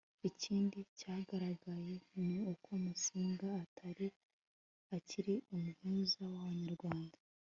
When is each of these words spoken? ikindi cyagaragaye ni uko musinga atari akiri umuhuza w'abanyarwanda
ikindi 0.29 0.79
cyagaragaye 0.99 1.93
ni 2.25 2.37
uko 2.51 2.69
musinga 2.83 3.47
atari 3.63 4.07
akiri 4.95 5.35
umuhuza 5.55 6.21
w'abanyarwanda 6.33 7.17